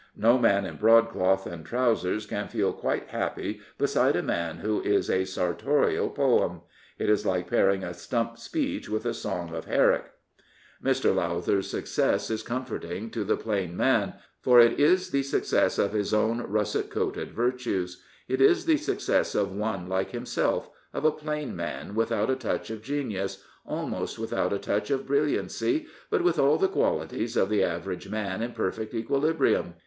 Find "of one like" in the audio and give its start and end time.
19.35-20.09